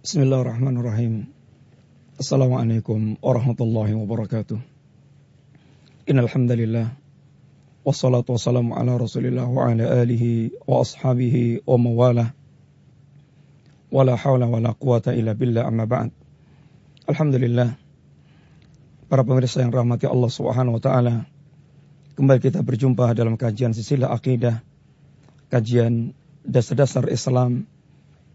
Bismillahirrahmanirrahim. 0.00 1.28
Assalamualaikum 2.16 3.20
warahmatullahi 3.20 3.92
wabarakatuh. 3.92 4.56
Innal 6.08 6.24
hamdalillah 6.24 6.96
wassalatu 7.84 8.32
wassalamu 8.32 8.80
ala 8.80 8.96
Rasulillah 8.96 9.44
wa 9.44 9.68
ala 9.68 10.00
alihi 10.00 10.56
wa 10.64 10.80
ashabihi 10.80 11.68
wa 11.68 11.76
mawalah. 11.76 12.32
Wala 13.92 14.16
hawla 14.16 14.48
wala 14.48 14.72
quwata 14.72 15.12
illa 15.12 15.36
billah 15.36 15.68
amma 15.68 15.84
ba'd. 15.84 16.16
Alhamdulillah. 17.04 17.76
Para 19.04 19.20
pemirsa 19.20 19.60
yang 19.60 19.68
rahmati 19.68 20.08
Allah 20.08 20.32
Subhanahu 20.32 20.80
wa 20.80 20.82
taala, 20.82 21.28
kembali 22.16 22.40
kita 22.40 22.64
berjumpa 22.64 23.12
dalam 23.12 23.36
kajian 23.36 23.76
silsilah 23.76 24.16
akidah, 24.16 24.64
kajian 25.52 26.16
dasar-dasar 26.48 27.04
Islam 27.12 27.68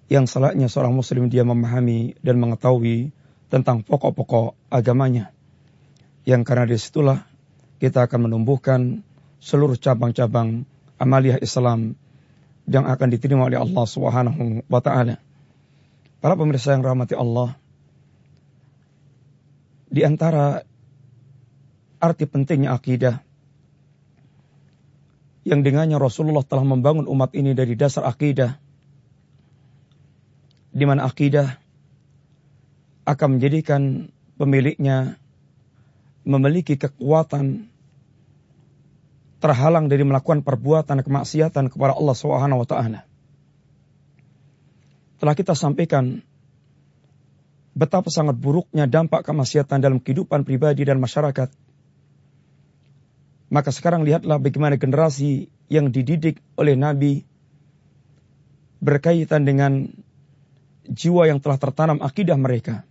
yang 0.06 0.30
salatnya 0.30 0.70
seorang 0.70 0.94
muslim 0.94 1.30
dia 1.34 1.42
memahami 1.42 2.14
dan 2.22 2.38
mengetahui 2.38 3.10
tentang 3.50 3.82
pokok-pokok 3.82 4.54
agamanya. 4.70 5.34
Yang 6.26 6.42
karena 6.46 6.66
di 6.70 6.78
situlah 6.78 7.20
kita 7.82 8.06
akan 8.06 8.30
menumbuhkan 8.30 9.06
seluruh 9.42 9.78
cabang-cabang 9.78 10.66
amaliyah 10.98 11.42
Islam 11.42 11.98
yang 12.66 12.86
akan 12.90 13.08
diterima 13.14 13.46
oleh 13.46 13.62
Allah 13.62 13.86
Subhanahu 13.86 14.66
wa 14.66 14.82
taala. 14.82 15.22
Para 16.22 16.34
pemirsa 16.34 16.74
yang 16.74 16.82
rahmati 16.82 17.14
Allah, 17.14 17.54
di 19.86 20.02
antara 20.02 20.66
arti 22.02 22.26
pentingnya 22.26 22.74
akidah 22.74 23.22
yang 25.46 25.62
dengannya 25.62 26.02
Rasulullah 26.02 26.42
telah 26.42 26.66
membangun 26.66 27.06
umat 27.06 27.38
ini 27.38 27.54
dari 27.54 27.78
dasar 27.78 28.10
akidah 28.10 28.58
di 30.76 30.84
mana 30.84 31.08
akidah 31.08 31.56
akan 33.08 33.40
menjadikan 33.40 34.12
pemiliknya 34.36 35.16
memiliki 36.28 36.76
kekuatan 36.76 37.72
terhalang 39.40 39.88
dari 39.88 40.04
melakukan 40.04 40.44
perbuatan 40.44 41.00
kemaksiatan 41.00 41.72
kepada 41.72 41.96
Allah 41.96 42.16
Subhanahu 42.18 42.66
wa 42.66 42.68
taala. 42.68 43.08
Telah 45.22 45.36
kita 45.38 45.56
sampaikan 45.56 46.20
betapa 47.72 48.12
sangat 48.12 48.36
buruknya 48.36 48.84
dampak 48.90 49.24
kemaksiatan 49.24 49.80
dalam 49.80 50.04
kehidupan 50.04 50.44
pribadi 50.44 50.84
dan 50.84 51.00
masyarakat. 51.00 51.54
Maka 53.48 53.70
sekarang 53.70 54.04
lihatlah 54.04 54.42
bagaimana 54.42 54.76
generasi 54.76 55.48
yang 55.72 55.94
dididik 55.94 56.42
oleh 56.60 56.74
Nabi 56.74 57.24
berkaitan 58.82 59.46
dengan 59.46 59.94
jiwa 60.90 61.28
yang 61.30 61.40
telah 61.42 61.58
tertanam 61.58 62.00
akidah 62.02 62.38
mereka. 62.38 62.86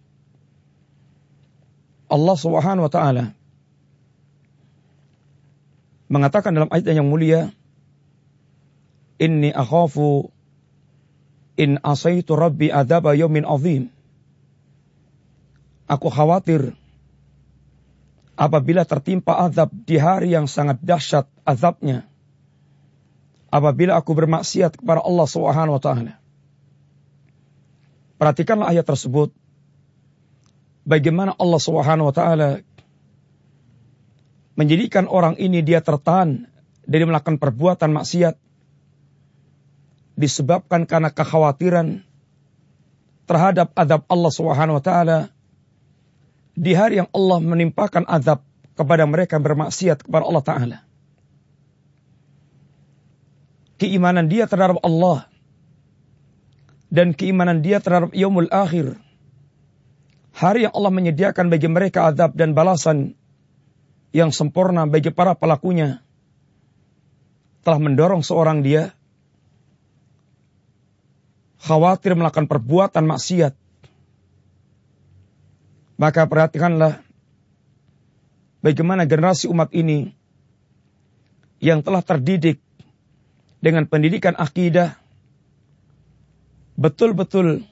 Allah 2.09 2.36
Subhanahu 2.36 2.86
wa 2.86 2.92
taala 2.92 3.25
mengatakan 6.06 6.55
dalam 6.55 6.70
ayat 6.70 6.95
yang 6.95 7.09
mulia, 7.09 7.51
"Inni 9.18 9.51
akhafu 9.51 10.30
in 11.58 11.83
asaitu 11.83 12.39
rabbi 12.39 12.70
adzaba 12.70 13.17
yaumin 13.18 13.42
azim." 13.48 13.91
Aku 15.85 16.08
khawatir 16.08 16.73
apabila 18.35 18.83
tertimpa 18.89 19.36
azab 19.47 19.70
di 19.73 20.01
hari 20.01 20.35
yang 20.35 20.48
sangat 20.51 20.80
dahsyat 20.83 21.27
azabnya. 21.47 22.07
Apabila 23.55 23.95
aku 23.95 24.18
bermaksiat 24.18 24.83
kepada 24.83 24.98
Allah 24.98 25.27
Subhanahu 25.30 25.79
wa 25.79 25.83
taala. 25.83 26.23
Perhatikanlah 28.19 28.70
ayat 28.70 28.86
tersebut. 28.86 29.35
Bagaimana 30.85 31.33
Allah 31.41 31.61
Subhanahu 31.61 32.13
wa 32.13 32.14
taala 32.14 32.61
menjadikan 34.55 35.11
orang 35.11 35.35
ini 35.41 35.64
dia 35.64 35.80
tertahan 35.80 36.47
dari 36.85 37.05
melakukan 37.08 37.41
perbuatan 37.41 37.91
maksiat 37.91 38.36
disebabkan 40.14 40.86
karena 40.86 41.11
kekhawatiran 41.11 42.07
terhadap 43.24 43.73
adab 43.74 44.07
Allah 44.07 44.33
Subhanahu 44.33 44.79
wa 44.79 44.85
taala 44.85 45.19
di 46.55 46.70
hari 46.77 47.03
yang 47.03 47.11
Allah 47.11 47.42
menimpakan 47.42 48.07
adab 48.07 48.47
kepada 48.79 49.08
mereka 49.08 49.42
bermaksiat 49.42 50.07
kepada 50.07 50.23
Allah 50.29 50.45
taala. 50.45 50.79
Keimanan 53.74 54.30
dia 54.30 54.47
terhadap 54.47 54.79
Allah 54.86 55.27
dan 56.94 57.10
keimanan 57.10 57.58
dia 57.58 57.82
terhadap 57.82 58.14
yaumul 58.14 58.46
akhir. 58.55 58.94
Hari 60.30 60.70
yang 60.70 60.74
Allah 60.78 60.94
menyediakan 60.94 61.50
bagi 61.50 61.66
mereka 61.66 62.06
azab 62.06 62.38
dan 62.38 62.55
balasan 62.55 63.18
yang 64.14 64.30
sempurna 64.30 64.86
bagi 64.86 65.10
para 65.10 65.34
pelakunya 65.34 65.98
telah 67.66 67.82
mendorong 67.82 68.22
seorang 68.22 68.62
dia 68.62 68.94
khawatir 71.58 72.14
melakukan 72.14 72.46
perbuatan 72.46 73.11
maksiat. 73.11 73.58
Maka 75.98 76.26
perhatikanlah 76.26 77.02
bagaimana 78.62 79.06
generasi 79.06 79.50
umat 79.50 79.70
ini 79.74 80.14
yang 81.58 81.82
telah 81.82 82.02
terdidik 82.02 82.58
dengan 83.62 83.86
pendidikan 83.86 84.34
akidah 84.34 85.04
betul-betul 86.74 87.62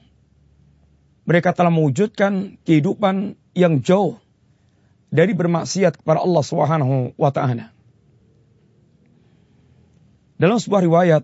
mereka 1.23 1.55
telah 1.55 1.71
mewujudkan 1.71 2.59
kehidupan 2.67 3.39
yang 3.55 3.79
jauh 3.79 4.19
dari 5.13 5.31
bermaksiat 5.37 6.01
kepada 6.01 6.25
Allah 6.25 6.43
Subhanahu 6.43 7.15
wa 7.15 7.31
taala. 7.31 7.71
Dalam 10.35 10.57
sebuah 10.59 10.83
riwayat 10.83 11.23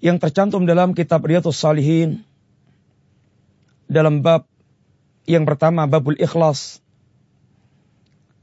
yang 0.00 0.16
tercantum 0.16 0.64
dalam 0.64 0.96
kitab 0.96 1.20
Riyadhus 1.28 1.60
Salihin 1.60 2.24
dalam 3.84 4.24
bab 4.24 4.48
yang 5.28 5.44
pertama 5.44 5.84
babul 5.84 6.16
ikhlas 6.16 6.80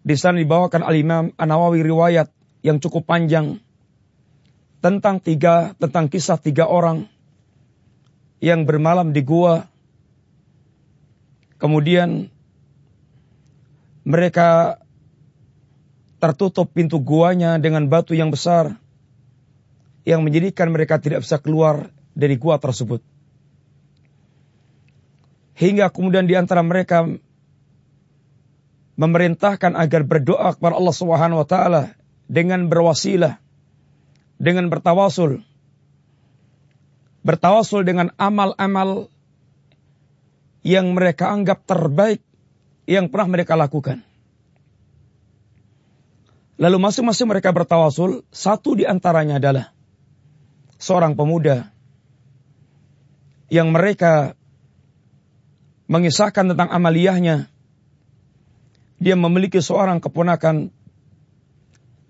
di 0.06 0.14
sana 0.14 0.38
dibawakan 0.38 0.86
al-Imam 0.86 1.34
An-Nawawi 1.36 1.82
riwayat 1.82 2.30
yang 2.62 2.78
cukup 2.78 3.10
panjang 3.10 3.64
tentang 4.88 5.20
tiga 5.20 5.76
tentang 5.76 6.08
kisah 6.08 6.40
tiga 6.40 6.64
orang 6.64 7.12
yang 8.40 8.64
bermalam 8.64 9.12
di 9.12 9.20
gua. 9.20 9.68
Kemudian 11.60 12.32
mereka 14.08 14.80
tertutup 16.24 16.72
pintu 16.72 17.04
guanya 17.04 17.60
dengan 17.60 17.92
batu 17.92 18.16
yang 18.16 18.32
besar 18.32 18.80
yang 20.08 20.24
menjadikan 20.24 20.72
mereka 20.72 21.04
tidak 21.04 21.28
bisa 21.28 21.36
keluar 21.36 21.92
dari 22.16 22.40
gua 22.40 22.56
tersebut. 22.56 23.04
Hingga 25.60 25.92
kemudian 25.92 26.32
di 26.32 26.40
antara 26.40 26.64
mereka 26.64 27.04
memerintahkan 28.96 29.76
agar 29.76 30.08
berdoa 30.08 30.56
kepada 30.56 30.80
Allah 30.80 30.96
Subhanahu 30.96 31.44
wa 31.44 31.48
taala 31.50 31.84
dengan 32.32 32.72
berwasilah 32.72 33.44
dengan 34.38 34.70
bertawasul. 34.70 35.42
Bertawasul 37.26 37.84
dengan 37.84 38.14
amal-amal 38.16 39.12
yang 40.64 40.96
mereka 40.96 41.34
anggap 41.34 41.66
terbaik 41.68 42.24
yang 42.88 43.12
pernah 43.12 43.28
mereka 43.36 43.60
lakukan. 43.60 44.06
Lalu 46.58 46.78
masing-masing 46.82 47.30
mereka 47.30 47.54
bertawasul, 47.54 48.26
satu 48.34 48.74
di 48.74 48.88
antaranya 48.88 49.38
adalah 49.38 49.66
seorang 50.82 51.14
pemuda 51.14 51.70
yang 53.54 53.70
mereka 53.70 54.34
mengisahkan 55.88 56.52
tentang 56.54 56.70
amaliyahnya. 56.74 57.48
Dia 58.98 59.14
memiliki 59.14 59.62
seorang 59.62 60.02
keponakan, 60.02 60.74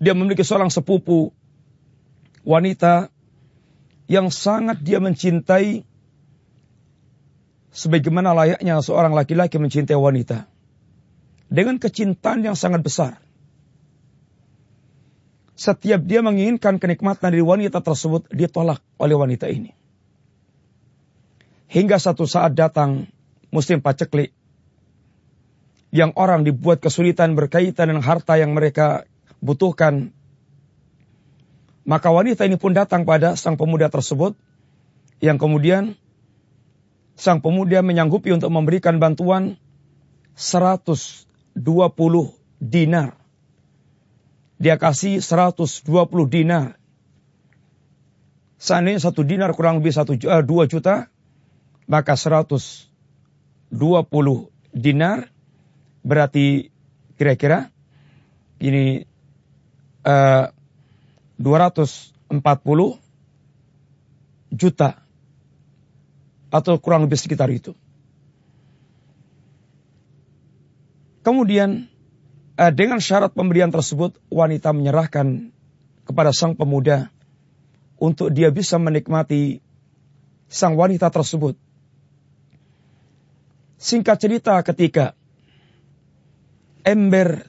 dia 0.00 0.16
memiliki 0.16 0.40
seorang 0.40 0.72
sepupu 0.72 1.36
wanita 2.48 3.12
yang 4.08 4.32
sangat 4.32 4.80
dia 4.80 5.04
mencintai 5.04 5.84
sebagaimana 7.68 8.32
layaknya 8.32 8.80
seorang 8.80 9.12
laki-laki 9.12 9.60
mencintai 9.60 9.92
wanita 9.92 10.48
dengan 11.52 11.76
kecintaan 11.76 12.40
yang 12.40 12.56
sangat 12.56 12.80
besar. 12.80 13.12
Setiap 15.58 16.00
dia 16.06 16.22
menginginkan 16.22 16.78
kenikmatan 16.78 17.34
dari 17.34 17.42
wanita 17.42 17.82
tersebut, 17.82 18.30
ditolak 18.30 18.78
oleh 18.96 19.16
wanita 19.18 19.50
ini. 19.50 19.74
Hingga 21.68 21.98
satu 21.98 22.24
saat 22.24 22.54
datang 22.54 23.10
muslim 23.52 23.82
paceklik 23.82 24.32
yang 25.90 26.14
orang 26.14 26.46
dibuat 26.46 26.78
kesulitan 26.80 27.34
berkaitan 27.34 27.90
dengan 27.90 28.06
harta 28.06 28.38
yang 28.38 28.54
mereka 28.54 29.04
butuhkan 29.42 30.14
maka 31.88 32.12
wanita 32.12 32.44
ini 32.44 32.60
pun 32.60 32.76
datang 32.76 33.08
pada 33.08 33.32
sang 33.32 33.56
pemuda 33.56 33.88
tersebut 33.88 34.36
yang 35.24 35.40
kemudian 35.40 35.96
sang 37.16 37.40
pemuda 37.40 37.80
menyanggupi 37.80 38.28
untuk 38.36 38.52
memberikan 38.52 39.00
bantuan 39.00 39.56
120 40.36 41.56
dinar. 42.60 43.16
Dia 44.60 44.76
kasih 44.76 45.24
120 45.24 45.64
dinar. 46.28 46.76
Seandainya 48.60 49.00
satu 49.00 49.24
dinar 49.24 49.56
kurang 49.56 49.80
lebih 49.80 49.96
satu 49.96 50.12
uh, 50.28 50.44
dua 50.44 50.68
juta, 50.68 51.08
maka 51.88 52.20
120 52.20 52.84
dinar 54.76 55.32
berarti 56.04 56.68
kira-kira 57.16 57.72
ini 58.60 59.08
uh, 60.04 60.57
240 61.38 62.98
juta 64.52 64.90
atau 66.48 66.74
kurang 66.80 67.06
lebih 67.06 67.20
sekitar 67.20 67.48
itu. 67.52 67.76
Kemudian 71.22 71.86
uh, 72.56 72.72
dengan 72.72 72.98
syarat 73.04 73.36
pemberian 73.36 73.68
tersebut 73.68 74.16
wanita 74.32 74.72
menyerahkan 74.72 75.52
kepada 76.08 76.32
sang 76.32 76.56
pemuda 76.56 77.12
untuk 78.00 78.32
dia 78.32 78.48
bisa 78.48 78.80
menikmati 78.80 79.60
sang 80.48 80.74
wanita 80.74 81.12
tersebut. 81.12 81.60
Singkat 83.78 84.16
cerita 84.18 84.56
ketika 84.64 85.14
ember 86.82 87.46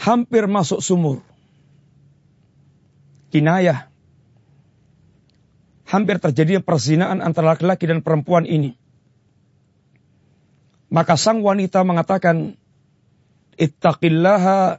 hampir 0.00 0.48
masuk 0.48 0.80
sumur. 0.80 1.20
Kinayah. 3.34 3.90
Hampir 5.90 6.22
terjadi 6.22 6.62
perzinaan 6.62 7.18
antara 7.18 7.58
laki-laki 7.58 7.90
dan 7.90 7.98
perempuan 7.98 8.46
ini. 8.46 8.78
Maka 10.86 11.18
sang 11.18 11.42
wanita 11.42 11.82
mengatakan, 11.82 12.54
Ittaqillaha 13.58 14.78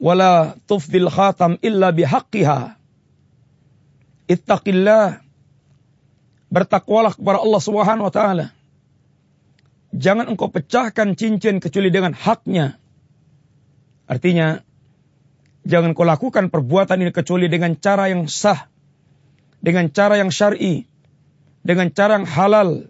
wala 0.00 0.56
tufdil 0.64 1.12
khatam 1.12 1.60
illa 1.60 1.92
bihaqqiha. 1.92 2.80
Ittaqillah. 4.32 5.20
Bertakwalah 6.48 7.12
kepada 7.12 7.44
Allah 7.44 7.60
Subhanahu 7.60 8.08
wa 8.08 8.14
taala. 8.14 8.56
Jangan 9.92 10.32
engkau 10.32 10.48
pecahkan 10.48 11.12
cincin 11.12 11.60
kecuali 11.60 11.92
dengan 11.92 12.16
haknya. 12.16 12.80
Artinya, 14.08 14.64
jangan 15.68 15.92
kau 15.92 16.08
lakukan 16.08 16.48
perbuatan 16.48 17.04
ini 17.04 17.12
kecuali 17.12 17.46
dengan 17.52 17.76
cara 17.76 18.08
yang 18.08 18.24
sah, 18.24 18.72
dengan 19.60 19.92
cara 19.92 20.16
yang 20.16 20.32
syar'i, 20.32 20.88
dengan 21.60 21.92
cara 21.92 22.16
yang 22.16 22.26
halal. 22.26 22.88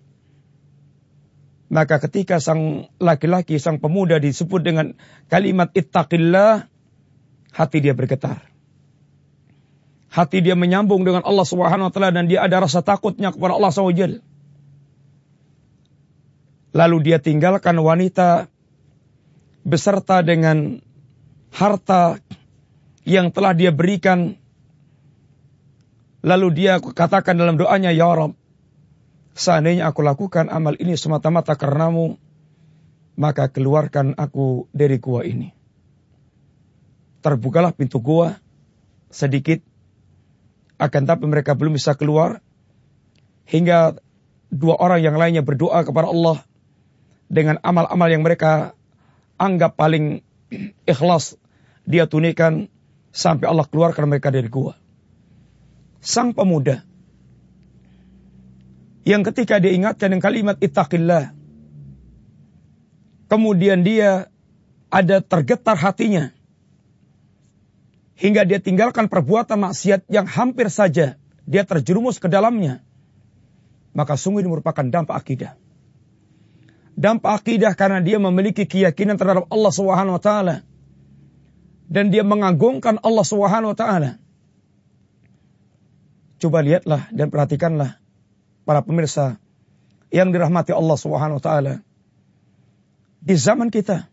Maka 1.68 2.00
ketika 2.00 2.40
sang 2.40 2.88
laki-laki, 2.96 3.60
sang 3.60 3.76
pemuda 3.82 4.16
disebut 4.16 4.62
dengan 4.64 4.96
kalimat 5.28 5.68
ittaqillah, 5.74 6.70
hati 7.52 7.78
dia 7.82 7.92
bergetar. 7.92 8.46
Hati 10.08 10.40
dia 10.40 10.56
menyambung 10.56 11.04
dengan 11.04 11.20
Allah 11.28 11.44
Subhanahu 11.44 11.90
wa 11.90 11.92
taala 11.92 12.14
dan 12.14 12.32
dia 12.32 12.40
ada 12.40 12.64
rasa 12.64 12.80
takutnya 12.80 13.28
kepada 13.28 13.60
Allah 13.60 13.68
SWT. 13.68 14.24
Lalu 16.72 16.96
dia 17.04 17.20
tinggalkan 17.20 17.76
wanita 17.76 18.48
beserta 19.68 20.24
dengan 20.24 20.80
harta 21.52 22.16
yang 23.08 23.32
telah 23.32 23.56
dia 23.56 23.72
berikan. 23.72 24.36
Lalu 26.20 26.48
dia 26.52 26.76
katakan 26.76 27.40
dalam 27.40 27.56
doanya, 27.56 27.88
Ya 27.94 28.10
Rabb, 28.10 28.36
seandainya 29.32 29.88
aku 29.88 30.04
lakukan 30.04 30.52
amal 30.52 30.76
ini 30.76 30.98
semata-mata 30.98 31.56
karenamu, 31.56 32.20
maka 33.16 33.48
keluarkan 33.48 34.12
aku 34.18 34.68
dari 34.76 35.00
gua 35.00 35.24
ini 35.24 35.56
terbukalah 37.18 37.74
pintu 37.74 37.98
gua 37.98 38.38
sedikit 39.10 39.58
akan 40.78 41.02
tapi 41.02 41.26
mereka 41.26 41.58
belum 41.58 41.74
bisa 41.74 41.98
keluar 41.98 42.38
hingga 43.50 43.98
dua 44.54 44.78
orang 44.78 45.02
yang 45.02 45.18
lainnya 45.18 45.42
berdoa 45.42 45.82
kepada 45.82 46.06
Allah 46.06 46.38
dengan 47.26 47.58
amal-amal 47.60 48.08
yang 48.08 48.22
mereka 48.22 48.78
anggap 49.34 49.74
paling 49.74 50.22
ikhlas 50.92 51.34
dia 51.82 52.06
tunikan 52.06 52.70
sampai 53.18 53.50
Allah 53.50 53.66
keluarkan 53.66 54.06
mereka 54.06 54.30
dari 54.30 54.46
gua. 54.46 54.78
Sang 55.98 56.30
pemuda 56.30 56.86
yang 59.02 59.26
ketika 59.26 59.58
dia 59.58 59.74
ingatkan 59.74 60.14
dengan 60.14 60.22
kalimat 60.22 60.56
ittaqillah 60.62 61.34
kemudian 63.26 63.82
dia 63.82 64.30
ada 64.94 65.18
tergetar 65.18 65.74
hatinya 65.74 66.30
hingga 68.14 68.46
dia 68.46 68.62
tinggalkan 68.62 69.10
perbuatan 69.10 69.58
maksiat 69.58 70.06
yang 70.06 70.30
hampir 70.30 70.70
saja 70.70 71.18
dia 71.48 71.64
terjerumus 71.64 72.20
ke 72.20 72.28
dalamnya, 72.28 72.84
maka 73.96 74.20
sungguh 74.20 74.44
ini 74.44 74.52
merupakan 74.52 74.84
dampak 74.84 75.16
akidah. 75.16 75.56
Dampak 76.92 77.40
akidah 77.40 77.72
karena 77.72 78.04
dia 78.04 78.20
memiliki 78.20 78.68
keyakinan 78.68 79.16
terhadap 79.16 79.48
Allah 79.48 79.72
Subhanahu 79.72 80.20
wa 80.20 80.22
taala 80.22 80.67
dan 81.88 82.12
dia 82.12 82.22
mengagungkan 82.22 83.00
Allah 83.00 83.24
Subhanahu 83.24 83.72
wa 83.72 83.78
taala. 83.78 84.20
Coba 86.38 86.62
lihatlah 86.62 87.10
dan 87.10 87.32
perhatikanlah 87.32 87.98
para 88.62 88.84
pemirsa 88.84 89.40
yang 90.12 90.30
dirahmati 90.30 90.76
Allah 90.76 90.96
Subhanahu 91.00 91.40
wa 91.40 91.44
taala. 91.44 91.74
Di 93.18 93.34
zaman 93.34 93.72
kita 93.72 94.06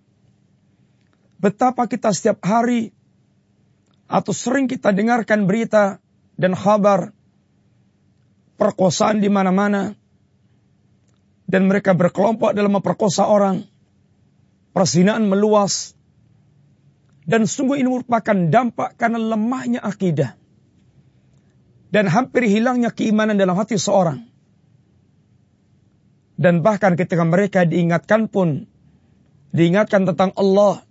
betapa 1.38 1.86
kita 1.86 2.10
setiap 2.16 2.42
hari 2.42 2.96
atau 4.10 4.32
sering 4.32 4.66
kita 4.72 4.96
dengarkan 4.96 5.46
berita 5.46 6.00
dan 6.40 6.56
kabar 6.56 7.12
perkosaan 8.56 9.20
di 9.20 9.28
mana-mana 9.28 9.96
dan 11.46 11.70
mereka 11.70 11.94
berkelompok 11.94 12.58
dalam 12.58 12.74
memperkosa 12.80 13.30
orang, 13.30 13.66
perzinaan 14.74 15.30
meluas, 15.30 15.95
dan 17.26 17.50
sungguh 17.50 17.82
ini 17.82 17.90
merupakan 17.90 18.38
dampak 18.38 18.98
karena 19.02 19.18
lemahnya 19.18 19.82
akidah 19.82 20.38
dan 21.90 22.12
hampir 22.12 22.46
hilangnya 22.46 22.92
keimanan 22.92 23.40
dalam 23.40 23.56
hati 23.56 23.80
seorang. 23.80 24.28
Dan 26.36 26.60
bahkan 26.60 27.00
ketika 27.00 27.24
mereka 27.24 27.64
diingatkan 27.64 28.28
pun, 28.28 28.68
diingatkan 29.56 30.04
tentang 30.04 30.36
Allah, 30.36 30.84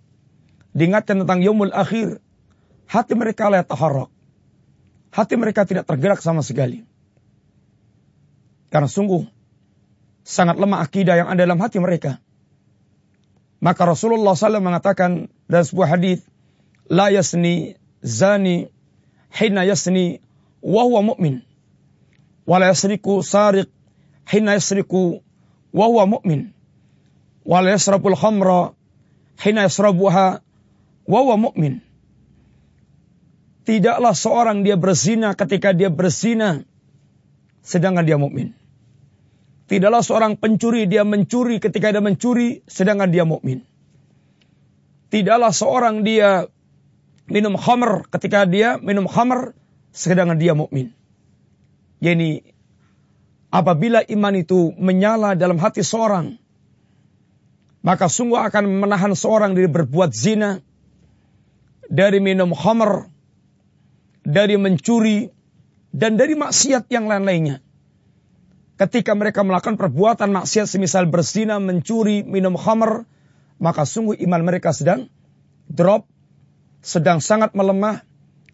diingatkan 0.73 1.21
tentang 1.21 1.45
Yomul 1.45 1.69
Akhir, 1.69 2.17
hati 2.89 3.13
mereka 3.13 3.53
la 3.53 3.61
taharrak. 3.61 4.09
Hati 5.13 5.37
mereka 5.37 5.63
tidak 5.63 5.85
tergerak 5.85 6.19
sama 6.19 6.41
sekali. 6.41 6.83
Karena 8.73 8.89
sungguh 8.89 9.23
sangat 10.25 10.57
lemah 10.57 10.81
akidah 10.81 11.15
yang 11.21 11.29
ada 11.29 11.45
dalam 11.45 11.61
hati 11.61 11.77
mereka. 11.77 12.19
Maka 13.65 13.81
Rasulullah 13.89 14.37
SAW 14.37 14.61
mengatakan 14.61 15.25
dalam 15.49 15.65
sebuah 15.65 15.97
hadis, 15.97 16.21
la 16.85 17.09
yasni 17.09 17.73
zani 18.05 18.69
hina 19.33 19.65
yasni 19.65 20.21
wa 20.61 20.85
huwa 20.85 21.01
mu'min. 21.01 21.41
Wa 22.45 22.61
la 22.61 22.69
yasriku 22.69 23.25
sariq 23.25 23.65
hina 24.29 24.53
yasriku 24.53 25.25
wa 25.73 25.85
huwa 25.89 26.05
mu'min. 26.21 26.53
Wa 27.41 27.65
la 27.65 27.73
yasrabul 27.73 28.13
khamra 28.13 28.77
hina 29.41 29.65
yasrabuha 29.65 30.45
wa 31.09 31.19
huwa 31.25 31.49
mu'min. 31.49 31.81
Tidaklah 33.65 34.13
seorang 34.13 34.61
dia 34.61 34.77
berzina 34.77 35.33
ketika 35.33 35.73
dia 35.73 35.89
berzina 35.89 36.61
sedangkan 37.65 38.05
dia 38.05 38.21
mukmin. 38.21 38.53
Tidaklah 39.65 40.05
seorang 40.05 40.33
pencuri 40.37 40.85
dia 40.85 41.01
mencuri 41.01 41.57
ketika 41.57 41.89
dia 41.89 42.03
mencuri 42.03 42.61
sedangkan 42.69 43.09
dia 43.09 43.25
mukmin. 43.25 43.65
Tidaklah 45.09 45.49
seorang 45.49 46.05
dia 46.05 46.45
minum 47.25 47.57
khamr 47.57 48.05
ketika 48.13 48.45
dia 48.45 48.77
minum 48.77 49.09
khamr 49.09 49.57
sedangkan 49.89 50.37
dia 50.37 50.53
mukmin. 50.53 50.93
Yani 51.97 52.45
apabila 53.49 54.05
iman 54.05 54.33
itu 54.37 54.75
menyala 54.77 55.33
dalam 55.33 55.57
hati 55.57 55.81
seorang 55.81 56.37
maka 57.81 58.09
sungguh 58.09 58.37
akan 58.37 58.81
menahan 58.81 59.13
seorang 59.17 59.57
dari 59.57 59.69
berbuat 59.69 60.13
zina 60.13 60.61
dari 61.89 62.21
minum 62.21 62.53
khamr 62.53 63.15
dari 64.25 64.57
mencuri, 64.57 65.29
dan 65.93 66.17
dari 66.17 66.33
maksiat 66.33 66.89
yang 66.89 67.05
lain-lainnya. 67.05 67.61
Ketika 68.75 69.15
mereka 69.15 69.39
melakukan 69.47 69.79
perbuatan 69.79 70.35
maksiat 70.35 70.67
semisal 70.67 71.07
berzina, 71.07 71.63
mencuri, 71.63 72.27
minum 72.27 72.59
khamr, 72.59 73.07
maka 73.55 73.87
sungguh 73.87 74.19
iman 74.27 74.41
mereka 74.43 74.75
sedang 74.75 75.07
drop, 75.71 76.03
sedang 76.83 77.23
sangat 77.23 77.55
melemah, 77.55 78.03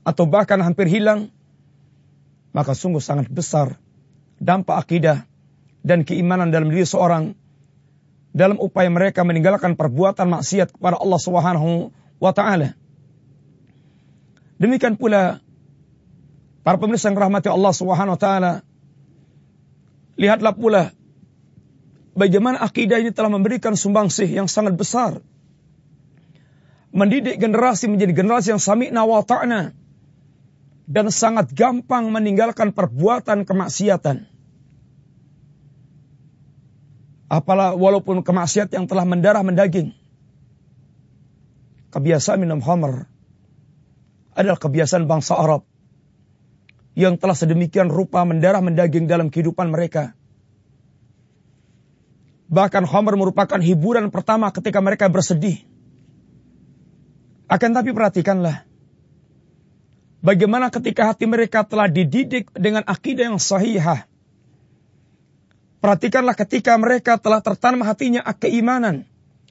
atau 0.05 0.29
bahkan 0.29 0.61
hampir 0.61 0.85
hilang. 0.89 1.33
Maka 2.53 2.75
sungguh 2.75 3.01
sangat 3.01 3.31
besar 3.31 3.79
dampak 4.41 4.75
akidah 4.85 5.23
dan 5.85 6.01
keimanan 6.01 6.49
dalam 6.49 6.73
diri 6.73 6.83
seorang 6.83 7.37
dalam 8.35 8.57
upaya 8.59 8.89
mereka 8.91 9.21
meninggalkan 9.21 9.77
perbuatan 9.77 10.27
maksiat 10.27 10.75
kepada 10.75 10.99
Allah 10.99 11.19
Subhanahu 11.21 11.69
wa 12.19 12.31
taala. 12.35 12.75
Demikian 14.59 14.99
pula 14.99 15.39
para 16.61 16.77
pemirsa 16.77 17.09
yang 17.09 17.17
rahmati 17.17 17.47
Allah 17.47 17.73
Subhanahu 17.73 18.15
wa 18.17 18.21
taala 18.21 18.51
lihatlah 20.15 20.55
pula 20.55 20.83
bagaimana 22.15 22.59
akidah 22.59 22.99
ini 22.99 23.11
telah 23.15 23.31
memberikan 23.31 23.75
sumbangsih 23.75 24.27
yang 24.27 24.47
sangat 24.47 24.75
besar 24.75 25.19
mendidik 26.91 27.39
generasi 27.39 27.87
menjadi 27.87 28.11
generasi 28.11 28.47
yang 28.51 28.61
sami'na 28.61 29.07
wa 29.07 29.23
ta'na 29.23 29.71
dan 30.91 31.07
sangat 31.07 31.55
gampang 31.55 32.11
meninggalkan 32.11 32.75
perbuatan 32.75 33.47
kemaksiatan. 33.47 34.27
Apalah 37.31 37.79
walaupun 37.79 38.27
kemaksiat 38.27 38.75
yang 38.75 38.91
telah 38.91 39.07
mendarah 39.07 39.39
mendaging. 39.39 39.95
Kebiasaan 41.95 42.43
minum 42.43 42.59
khamr 42.59 43.07
adalah 44.35 44.59
kebiasaan 44.59 45.07
bangsa 45.07 45.39
Arab 45.39 45.63
yang 46.97 47.15
telah 47.15 47.35
sedemikian 47.35 47.87
rupa 47.87 48.23
mendarah 48.27 48.59
mendaging 48.59 49.07
dalam 49.07 49.31
kehidupan 49.31 49.71
mereka. 49.71 50.15
Bahkan 52.51 52.83
khamr 52.83 53.15
merupakan 53.15 53.59
hiburan 53.63 54.11
pertama 54.11 54.51
ketika 54.51 54.83
mereka 54.83 55.07
bersedih. 55.07 55.63
Akan 57.47 57.71
tapi 57.71 57.95
perhatikanlah. 57.95 58.67
Bagaimana 60.19 60.67
ketika 60.67 61.09
hati 61.09 61.25
mereka 61.25 61.63
telah 61.63 61.87
dididik 61.87 62.51
dengan 62.51 62.83
akidah 62.83 63.31
yang 63.31 63.39
sahihah. 63.39 64.05
Perhatikanlah 65.81 66.37
ketika 66.37 66.77
mereka 66.77 67.17
telah 67.17 67.41
tertanam 67.41 67.81
hatinya 67.87 68.21
keimanan. 68.37 69.07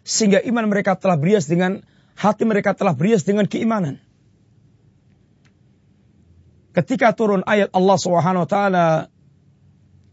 Sehingga 0.06 0.38
iman 0.47 0.70
mereka 0.70 0.94
telah 0.94 1.18
berias 1.18 1.50
dengan, 1.50 1.82
hati 2.14 2.47
mereka 2.47 2.76
telah 2.76 2.94
berias 2.94 3.26
dengan 3.26 3.50
keimanan. 3.50 3.99
Ketika 6.71 7.11
turun 7.19 7.43
ayat 7.50 7.75
Allah 7.75 7.99
Subhanahu 7.99 8.47
wa 8.47 8.50
taala, 8.50 8.87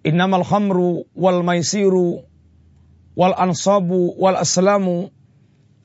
"Innamal 0.01 0.41
khamru 0.41 1.05
wal 1.13 1.45
maisiru 1.45 2.25
wal 3.13 3.35
ansabu 3.37 4.17
wal 4.17 4.37
aslamu 4.37 5.13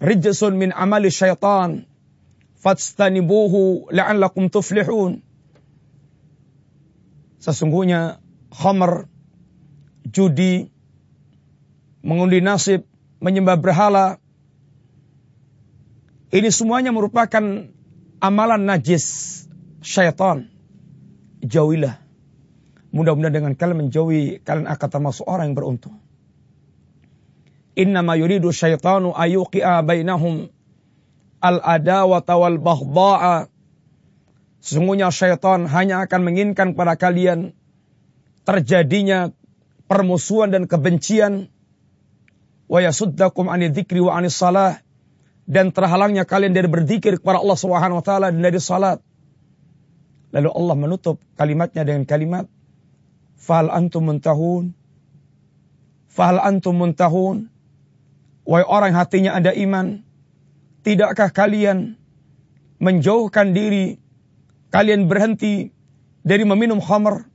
rijsun 0.00 0.56
min 0.56 0.72
amali 0.72 1.12
syaitan 1.12 1.84
fastanibuhu 2.56 3.92
la'allakum 3.92 4.48
tuflihun." 4.48 5.20
Sesungguhnya 7.42 8.22
khamr 8.54 9.10
judi, 10.08 10.72
mengundi 12.00 12.40
nasib, 12.40 12.88
menyembah 13.20 13.60
berhala. 13.60 14.06
Ini 16.32 16.48
semuanya 16.48 16.96
merupakan 16.96 17.68
amalan 18.24 18.62
najis 18.64 19.04
syaitan. 19.84 20.51
Jauhilah. 21.42 21.98
Mudah-mudahan 22.92 23.34
dengan 23.34 23.52
kalian 23.56 23.88
menjauhi, 23.88 24.44
kalian 24.44 24.68
akan 24.68 24.88
termasuk 24.88 25.24
orang 25.26 25.50
yang 25.50 25.56
beruntung. 25.56 25.96
Innama 27.72 28.20
yuridu 28.20 28.52
syaitanu 28.52 29.16
ayuqi'a 29.16 29.80
bainahum 29.80 30.52
al-adawata 31.40 32.36
wal 32.36 32.60
baghda'a. 32.60 33.48
Sesungguhnya 34.62 35.10
syaitan 35.10 35.66
hanya 35.66 36.04
akan 36.06 36.20
menginginkan 36.22 36.78
pada 36.78 36.94
kalian 36.94 37.56
terjadinya 38.46 39.34
permusuhan 39.90 40.54
dan 40.54 40.70
kebencian 40.70 41.50
wa 42.70 42.78
yasuddakum 42.78 43.50
ani 43.50 43.74
dzikri 43.74 43.98
wa 43.98 44.14
anis 44.14 44.38
salah 44.38 44.78
dan 45.50 45.74
terhalangnya 45.74 46.22
kalian 46.22 46.54
dari 46.54 46.70
berzikir 46.70 47.18
kepada 47.18 47.42
Allah 47.42 47.58
Subhanahu 47.58 47.98
wa 47.98 48.04
taala 48.04 48.30
dan 48.30 48.38
dari 48.38 48.62
salat. 48.62 49.02
Lalu 50.32 50.48
Allah 50.48 50.76
menutup 50.80 51.20
kalimatnya 51.36 51.84
dengan 51.84 52.08
kalimat 52.08 52.48
fal 53.36 53.68
antum 53.68 54.08
muntahun? 54.08 54.72
Fal 56.08 56.40
antum 56.40 56.80
muntahun? 56.80 57.52
Wahai 58.42 58.66
orang 58.66 58.92
hatinya 58.96 59.38
ada 59.38 59.54
iman 59.54 60.02
tidakkah 60.82 61.30
kalian 61.30 62.00
menjauhkan 62.82 63.54
diri? 63.54 64.00
Kalian 64.72 65.04
berhenti 65.04 65.68
dari 66.24 66.48
meminum 66.48 66.80
khamr? 66.80 67.28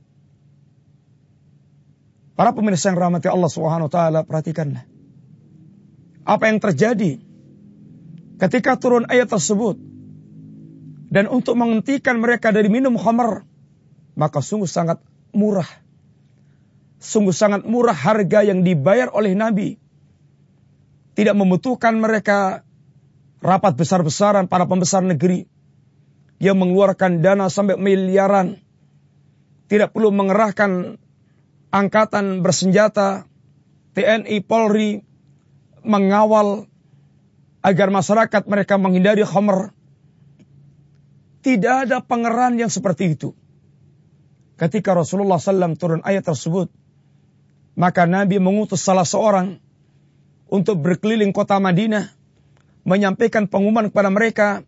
Para 2.34 2.50
pemirsa 2.50 2.90
yang 2.90 2.98
rahmati 2.98 3.30
Allah 3.30 3.50
Subhanahu 3.50 3.86
wa 3.90 3.92
taala, 3.94 4.20
perhatikanlah. 4.26 4.86
Apa 6.26 6.50
yang 6.50 6.58
terjadi 6.58 7.18
ketika 8.42 8.78
turun 8.78 9.06
ayat 9.06 9.30
tersebut 9.30 9.78
dan 11.08 11.24
untuk 11.28 11.56
menghentikan 11.56 12.20
mereka 12.20 12.52
dari 12.52 12.68
minum 12.68 12.96
khamar, 13.00 13.44
maka 14.12 14.44
sungguh 14.44 14.68
sangat 14.68 15.00
murah. 15.32 15.68
Sungguh 17.00 17.32
sangat 17.32 17.64
murah 17.64 17.96
harga 17.96 18.44
yang 18.44 18.60
dibayar 18.60 19.08
oleh 19.14 19.32
Nabi. 19.32 19.80
Tidak 21.16 21.34
membutuhkan 21.34 21.96
mereka 21.96 22.62
rapat 23.40 23.74
besar-besaran 23.78 24.50
para 24.50 24.66
pembesar 24.66 25.02
negeri 25.02 25.46
yang 26.38 26.58
mengeluarkan 26.58 27.22
dana 27.22 27.48
sampai 27.50 27.78
miliaran. 27.78 28.60
Tidak 29.68 29.90
perlu 29.94 30.10
mengerahkan 30.14 30.96
angkatan 31.70 32.40
bersenjata, 32.40 33.28
TNI, 33.94 34.40
Polri, 34.46 35.02
mengawal 35.82 36.68
agar 37.62 37.88
masyarakat 37.90 38.42
mereka 38.46 38.78
menghindari 38.78 39.26
khamr. 39.26 39.74
Tidak 41.48 41.88
ada 41.88 42.04
pangeran 42.04 42.60
yang 42.60 42.68
seperti 42.68 43.16
itu. 43.16 43.32
Ketika 44.60 44.92
Rasulullah 44.92 45.40
SAW 45.40 45.80
turun 45.80 46.04
ayat 46.04 46.28
tersebut, 46.28 46.68
maka 47.72 48.04
Nabi 48.04 48.36
mengutus 48.36 48.84
salah 48.84 49.08
seorang 49.08 49.56
untuk 50.52 50.76
berkeliling 50.84 51.32
kota 51.32 51.56
Madinah, 51.56 52.12
menyampaikan 52.84 53.48
pengumuman 53.48 53.88
kepada 53.88 54.12
mereka, 54.12 54.60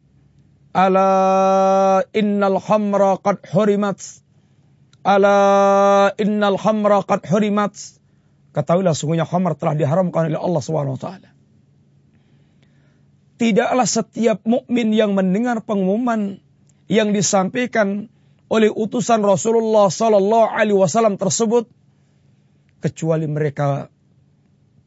Ala 0.72 2.00
innal 2.16 2.56
khamra 2.62 3.20
qad 3.20 3.44
hurimat 3.52 4.00
Ala 5.04 5.36
innal 6.16 6.56
khamra 6.56 7.04
qad 7.04 7.28
hurimat. 7.28 7.76
Ketahuilah 8.56 8.96
sungguhnya 8.96 9.28
khamar 9.28 9.52
telah 9.52 9.76
diharamkan 9.76 10.32
oleh 10.32 10.40
Allah 10.40 10.62
taala. 10.96 11.28
Tidaklah 13.36 13.84
setiap 13.84 14.48
mukmin 14.48 14.96
yang 14.96 15.12
mendengar 15.12 15.60
pengumuman 15.60 16.40
yang 16.90 17.14
disampaikan 17.14 18.10
oleh 18.50 18.66
utusan 18.66 19.22
Rasulullah 19.22 19.86
sallallahu 19.86 20.50
alaihi 20.50 20.74
wasallam 20.74 21.14
tersebut 21.14 21.70
kecuali 22.82 23.30
mereka 23.30 23.94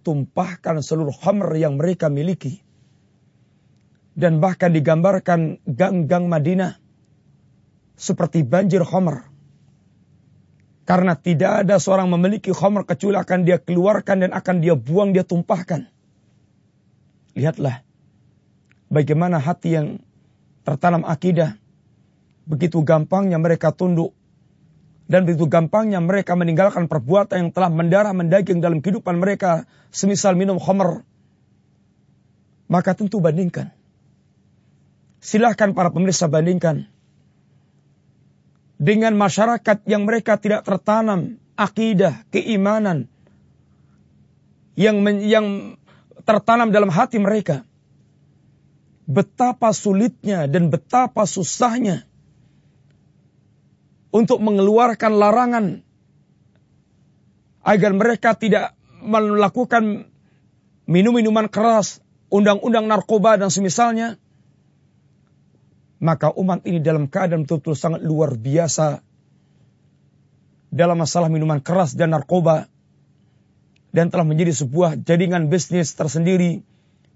tumpahkan 0.04 0.84
seluruh 0.84 1.16
khamr 1.16 1.56
yang 1.56 1.80
mereka 1.80 2.12
miliki. 2.12 2.60
Dan 4.14 4.44
bahkan 4.44 4.76
digambarkan 4.76 5.64
gang-gang 5.66 6.30
Madinah 6.30 6.78
seperti 7.98 8.46
banjir 8.46 8.84
khamr 8.86 9.34
karena 10.84 11.16
tidak 11.16 11.64
ada 11.64 11.80
seorang 11.80 12.12
memiliki 12.12 12.52
khamr 12.52 12.84
kecuali 12.84 13.16
akan 13.16 13.48
dia 13.48 13.58
keluarkan 13.58 14.28
dan 14.28 14.32
akan 14.36 14.60
dia 14.60 14.76
buang, 14.76 15.16
dia 15.16 15.24
tumpahkan. 15.24 15.88
Lihatlah 17.34 17.82
bagaimana 18.92 19.40
hati 19.40 19.80
yang 19.80 19.88
tertanam 20.68 21.08
akidah. 21.08 21.63
Begitu 22.44 22.84
gampangnya 22.84 23.40
mereka 23.40 23.72
tunduk. 23.72 24.12
Dan 25.08 25.28
begitu 25.28 25.52
gampangnya 25.52 26.00
mereka 26.00 26.34
meninggalkan 26.34 26.88
perbuatan 26.88 27.48
yang 27.48 27.52
telah 27.52 27.70
mendarah 27.72 28.16
mendaging 28.16 28.64
dalam 28.64 28.80
kehidupan 28.80 29.20
mereka. 29.20 29.68
Semisal 29.92 30.36
minum 30.36 30.60
khamr. 30.60 31.04
Maka 32.72 32.96
tentu 32.96 33.20
bandingkan. 33.20 33.72
Silahkan 35.24 35.72
para 35.72 35.92
pemirsa 35.92 36.28
bandingkan 36.28 36.92
dengan 38.84 39.16
masyarakat 39.16 39.88
yang 39.88 40.04
mereka 40.04 40.36
tidak 40.36 40.68
tertanam 40.68 41.40
akidah, 41.56 42.28
keimanan 42.36 43.08
yang 44.76 45.00
men, 45.00 45.24
yang 45.24 45.48
tertanam 46.28 46.74
dalam 46.76 46.92
hati 46.92 47.22
mereka. 47.22 47.64
Betapa 49.08 49.72
sulitnya 49.76 50.48
dan 50.48 50.72
betapa 50.72 51.28
susahnya 51.28 52.08
untuk 54.14 54.38
mengeluarkan 54.40 55.12
larangan 55.18 55.66
agar 57.66 57.92
mereka 57.98 58.38
tidak 58.38 58.78
melakukan 59.02 60.08
minum-minuman 60.86 61.50
keras, 61.50 62.00
undang-undang 62.30 62.86
narkoba 62.86 63.42
dan 63.42 63.50
semisalnya 63.50 64.22
maka 66.04 66.36
umat 66.36 66.68
ini 66.68 66.84
dalam 66.84 67.08
keadaan 67.08 67.48
betul-betul 67.48 67.80
sangat 67.80 68.04
luar 68.04 68.36
biasa 68.36 69.00
dalam 70.68 71.00
masalah 71.00 71.32
minuman 71.32 71.64
keras 71.64 71.96
dan 71.96 72.12
narkoba 72.12 72.68
dan 73.96 74.12
telah 74.12 74.28
menjadi 74.28 74.52
sebuah 74.52 75.00
jaringan 75.00 75.48
bisnis 75.48 75.96
tersendiri 75.96 76.66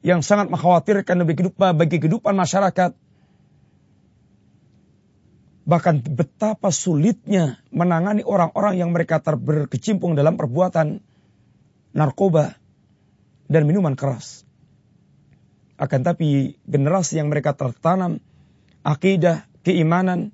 yang 0.06 0.24
sangat 0.24 0.48
mengkhawatirkan 0.48 1.26
bagi 1.26 1.36
kehidupan, 1.36 1.72
bagi 1.76 1.98
kehidupan 2.00 2.32
masyarakat. 2.38 2.94
Bahkan 5.68 6.08
betapa 6.16 6.72
sulitnya 6.72 7.60
menangani 7.76 8.24
orang-orang 8.24 8.80
yang 8.80 8.96
mereka 8.96 9.20
berkecimpung 9.20 10.16
dalam 10.16 10.40
perbuatan 10.40 11.04
narkoba 11.92 12.56
dan 13.52 13.68
minuman 13.68 14.00
keras. 14.00 14.48
Akan 15.76 16.08
tapi 16.08 16.56
generasi 16.64 17.20
yang 17.20 17.28
mereka 17.28 17.52
tertanam 17.52 18.24
akidah, 18.82 19.44
keimanan, 19.68 20.32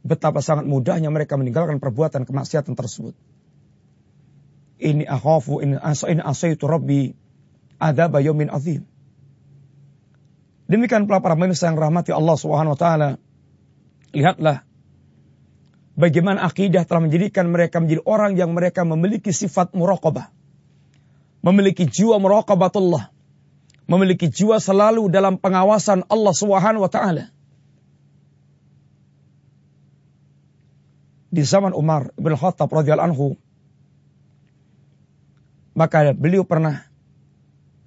betapa 0.00 0.40
sangat 0.40 0.64
mudahnya 0.64 1.12
mereka 1.12 1.36
meninggalkan 1.36 1.76
perbuatan 1.76 2.24
kemaksiatan 2.24 2.72
tersebut. 2.72 3.12
Ini 4.82 5.06
akhafu 5.06 5.62
in 5.62 5.78
asaitu 6.24 6.66
rabbi 6.66 7.14
adab 7.78 8.18
yaumin 8.18 8.50
azim. 8.50 8.82
Demikian 10.66 11.06
pula 11.06 11.20
para 11.20 11.36
manusia 11.36 11.70
yang 11.70 11.78
rahmati 11.78 12.10
Allah 12.10 12.36
Subhanahu 12.40 12.74
wa 12.74 12.80
taala. 12.80 13.10
Lihatlah 14.12 14.64
bagaimana 15.96 16.44
akidah 16.44 16.84
telah 16.84 17.04
menjadikan 17.04 17.48
mereka 17.48 17.80
menjadi 17.80 18.02
orang 18.04 18.36
yang 18.36 18.52
mereka 18.52 18.84
memiliki 18.84 19.32
sifat 19.32 19.72
muraqabah. 19.72 20.28
Memiliki 21.42 21.88
jiwa 21.90 22.22
muraqabatullah. 22.22 23.10
Memiliki 23.90 24.30
jiwa 24.30 24.62
selalu 24.62 25.10
dalam 25.10 25.36
pengawasan 25.42 26.06
Allah 26.06 26.34
Subhanahu 26.36 26.86
wa 26.86 26.92
taala. 26.92 27.34
Di 31.32 31.42
zaman 31.42 31.72
Umar 31.72 32.12
bin 32.14 32.36
Khattab 32.36 32.68
radhiyallahu 32.68 33.08
anhu 33.10 33.28
maka 35.72 36.12
beliau 36.12 36.44
pernah 36.44 36.84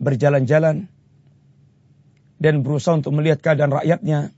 berjalan-jalan 0.01 0.89
dan 2.41 2.55
berusaha 2.65 2.99
untuk 2.99 3.15
melihat 3.15 3.39
keadaan 3.39 3.71
rakyatnya. 3.71 4.34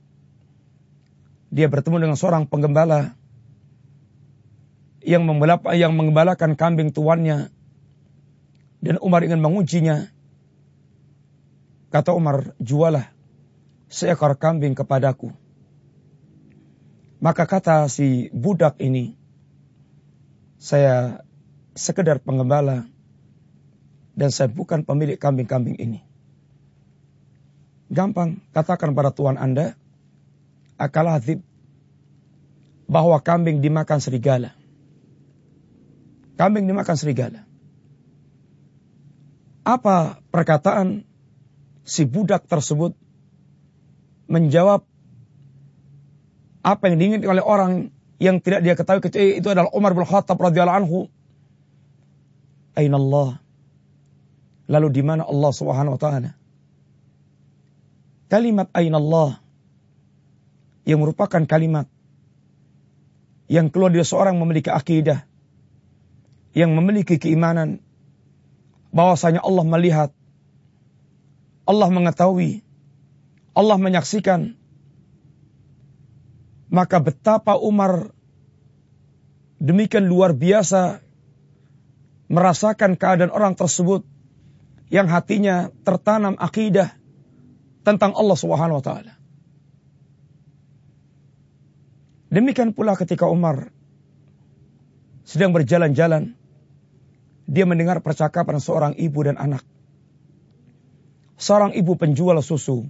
Dia 1.58 1.66
bertemu 1.66 2.06
dengan 2.06 2.18
seorang 2.22 2.46
penggembala 2.46 3.18
yang 5.02 5.26
yang 5.74 5.98
mengembalakan 5.98 6.54
kambing 6.54 6.94
tuannya 6.94 7.50
dan 8.86 8.96
Umar 9.02 9.26
ingin 9.26 9.42
mengujinya. 9.42 10.14
Kata 11.90 12.14
Umar, 12.14 12.54
jualah 12.62 13.10
seekor 13.90 14.38
kambing 14.38 14.78
kepadaku. 14.78 15.34
Maka 17.18 17.50
kata 17.50 17.90
si 17.90 18.30
budak 18.30 18.78
ini, 18.78 19.18
saya 20.62 21.26
sekedar 21.74 22.22
penggembala 22.22 22.86
dan 24.14 24.30
saya 24.30 24.52
bukan 24.52 24.86
pemilik 24.86 25.18
kambing-kambing 25.18 25.80
ini. 25.82 26.06
Gampang, 27.88 28.44
katakan 28.52 28.92
pada 28.92 29.16
Tuhan 29.16 29.40
Anda, 29.40 29.80
akal 30.76 31.08
hadib, 31.08 31.47
bahwa 32.88 33.20
kambing 33.20 33.60
dimakan 33.60 34.00
serigala. 34.00 34.56
Kambing 36.40 36.66
dimakan 36.66 36.96
serigala. 36.96 37.44
Apa 39.68 40.24
perkataan 40.32 41.04
si 41.84 42.08
budak 42.08 42.48
tersebut 42.48 42.96
menjawab 44.32 44.88
apa 46.64 46.84
yang 46.88 46.96
diinginkan 47.00 47.32
oleh 47.32 47.44
orang 47.44 47.72
yang 48.20 48.40
tidak 48.40 48.64
dia 48.64 48.76
ketahui 48.76 49.04
kecuali 49.04 49.40
itu 49.40 49.48
adalah 49.52 49.72
Umar 49.76 49.92
bin 49.92 50.08
Khattab 50.08 50.40
radhiyallahu 50.40 50.80
anhu. 50.84 51.00
Ainallah 52.80 53.44
Lalu 54.68 54.88
di 54.92 55.02
mana 55.04 55.24
Allah 55.24 55.52
Subhanahu 55.56 55.96
wa 55.96 56.00
taala? 56.00 56.32
Kalimat 58.28 58.68
Allah 58.76 59.40
yang 60.84 61.00
merupakan 61.00 61.40
kalimat 61.48 61.88
yang 63.48 63.72
keluar 63.72 63.92
dari 63.92 64.04
seorang 64.04 64.36
memiliki 64.40 64.68
akidah, 64.68 65.24
yang 66.52 66.76
memiliki 66.76 67.16
keimanan 67.16 67.80
bahwasanya 68.92 69.44
Allah 69.44 69.66
melihat, 69.68 70.10
Allah 71.68 71.90
mengetahui, 71.92 72.64
Allah 73.56 73.78
menyaksikan. 73.80 74.56
Maka 76.68 77.00
betapa 77.00 77.56
Umar 77.56 78.12
demikian 79.58 80.06
luar 80.06 80.36
biasa 80.36 81.00
merasakan 82.28 83.00
keadaan 83.00 83.32
orang 83.32 83.56
tersebut 83.56 84.04
yang 84.92 85.08
hatinya 85.08 85.72
tertanam 85.84 86.36
akidah 86.36 86.96
tentang 87.84 88.16
Allah 88.16 88.38
Subhanahu 88.38 88.80
wa 88.80 88.86
taala. 88.86 89.17
Demikian 92.28 92.76
pula 92.76 93.00
ketika 93.00 93.24
Umar 93.28 93.72
sedang 95.24 95.56
berjalan-jalan, 95.56 96.36
dia 97.48 97.64
mendengar 97.64 98.04
percakapan 98.04 98.60
seorang 98.60 98.94
ibu 99.00 99.20
dan 99.24 99.40
anak. 99.40 99.64
Seorang 101.40 101.72
ibu 101.78 101.96
penjual 101.96 102.36
susu 102.44 102.88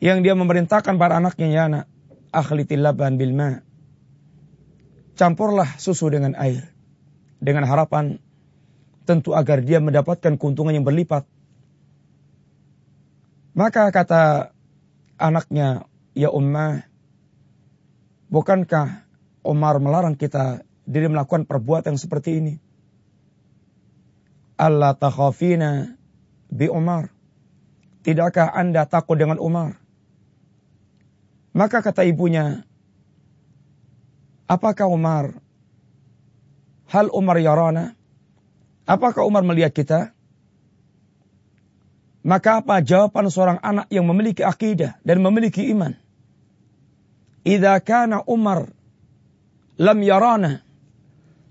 yang 0.00 0.24
dia 0.24 0.32
memerintahkan 0.36 0.96
para 0.96 1.20
anaknya, 1.20 1.48
ya 1.52 1.62
anak, 1.68 1.84
akhlitil 2.32 2.80
laban 2.80 3.20
bil 3.20 3.36
ma. 3.36 3.60
Campurlah 5.14 5.76
susu 5.76 6.08
dengan 6.08 6.32
air 6.36 6.74
dengan 7.44 7.68
harapan 7.68 8.16
tentu 9.04 9.36
agar 9.36 9.60
dia 9.60 9.80
mendapatkan 9.84 10.40
keuntungan 10.40 10.72
yang 10.72 10.88
berlipat. 10.88 11.28
Maka 13.54 13.92
kata 13.92 14.50
anaknya, 15.20 15.86
ya 16.16 16.32
ummah, 16.32 16.88
bukankah 18.28 19.04
Umar 19.44 19.80
melarang 19.80 20.16
kita 20.16 20.64
diri 20.84 21.08
melakukan 21.08 21.48
perbuatan 21.48 21.96
seperti 21.96 22.40
ini? 22.40 22.54
Allah 24.54 24.94
takhafina 24.94 25.98
bi 26.48 26.70
Umar. 26.70 27.10
Tidakkah 28.04 28.52
anda 28.52 28.84
takut 28.84 29.16
dengan 29.16 29.40
Umar? 29.40 29.80
Maka 31.56 31.80
kata 31.80 32.04
ibunya, 32.04 32.66
apakah 34.44 34.90
Umar? 34.90 35.40
Hal 36.90 37.08
Umar 37.10 37.40
yarana? 37.40 37.96
Apakah 38.84 39.24
Umar 39.24 39.40
melihat 39.40 39.72
kita? 39.72 40.12
Maka 42.20 42.60
apa 42.60 42.84
jawaban 42.84 43.32
seorang 43.32 43.58
anak 43.64 43.88
yang 43.88 44.04
memiliki 44.04 44.44
akidah 44.44 45.00
dan 45.00 45.24
memiliki 45.24 45.72
iman? 45.72 45.96
Idza 47.44 47.76
kana 47.84 48.24
Umar 48.24 48.72
lam 49.76 49.98
yarana. 50.00 50.64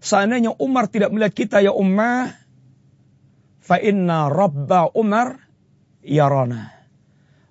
Seandainya 0.03 0.51
Umar 0.59 0.91
tidak 0.91 1.15
melihat 1.15 1.31
kita 1.31 1.57
ya 1.63 1.71
ummah, 1.71 2.33
fa 3.63 3.79
inna 3.79 4.27
rabba 4.27 4.91
Umar 4.91 5.39
yarana. 6.03 6.75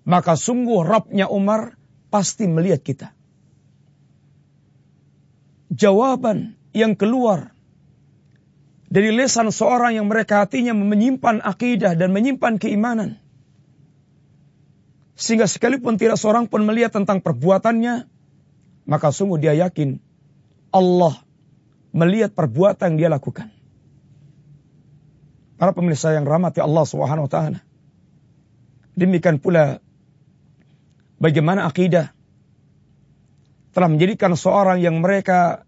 Maka 0.04 0.36
sungguh 0.36 0.84
Rabbnya 0.84 1.30
Umar 1.30 1.78
pasti 2.12 2.44
melihat 2.44 2.82
kita. 2.84 3.08
Jawaban 5.72 6.52
yang 6.76 6.92
keluar 6.98 7.56
dari 8.92 9.08
lesan 9.08 9.48
seorang 9.48 9.96
yang 9.96 10.04
mereka 10.12 10.44
hatinya 10.44 10.76
menyimpan 10.76 11.40
akidah 11.40 11.96
dan 11.96 12.12
menyimpan 12.12 12.60
keimanan. 12.60 13.16
Sehingga 15.16 15.48
sekalipun 15.48 15.96
tidak 15.96 16.20
seorang 16.20 16.44
pun 16.44 16.68
melihat 16.68 16.92
tentang 16.92 17.24
perbuatannya, 17.24 18.11
maka 18.88 19.14
sungguh 19.14 19.38
dia 19.38 19.54
yakin 19.54 19.98
Allah 20.72 21.20
melihat 21.92 22.32
perbuatan 22.32 22.96
yang 22.96 22.98
dia 22.98 23.10
lakukan. 23.12 23.52
Para 25.60 25.70
pemirsa 25.76 26.16
yang 26.16 26.26
rahmati 26.26 26.58
Allah 26.58 26.82
Subhanahu 26.82 27.28
wa 27.28 27.30
taala. 27.30 27.60
Demikian 28.98 29.38
pula 29.38 29.78
bagaimana 31.22 31.70
akidah 31.70 32.10
telah 33.72 33.88
menjadikan 33.88 34.34
seorang 34.36 34.82
yang 34.82 35.00
mereka 35.00 35.64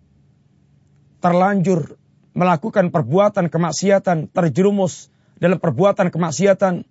terlanjur 1.24 1.96
melakukan 2.34 2.90
perbuatan 2.90 3.48
kemaksiatan, 3.48 4.28
terjerumus 4.28 5.08
dalam 5.38 5.56
perbuatan 5.56 6.10
kemaksiatan, 6.10 6.84